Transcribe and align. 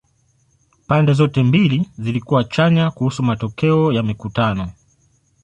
Pande 0.87 1.13
zote 1.13 1.43
mbili 1.43 1.89
zilikuwa 1.97 2.43
chanya 2.43 2.91
kuhusu 2.91 3.23
matokeo 3.23 3.91
ya 3.93 4.03
mikutano. 4.03 4.71